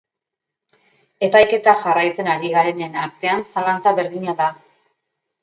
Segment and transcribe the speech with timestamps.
[1.27, 4.51] Epaiketa jarraitzen ari garenen artean zalantza berdina da.